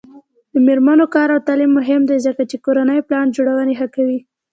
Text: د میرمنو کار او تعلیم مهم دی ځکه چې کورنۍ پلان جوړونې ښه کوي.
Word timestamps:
د 0.53 0.55
میرمنو 0.67 1.05
کار 1.15 1.27
او 1.35 1.39
تعلیم 1.47 1.71
مهم 1.79 2.01
دی 2.09 2.17
ځکه 2.27 2.41
چې 2.49 2.55
کورنۍ 2.65 2.99
پلان 3.07 3.27
جوړونې 3.35 3.73
ښه 3.79 3.87
کوي. 3.95 4.19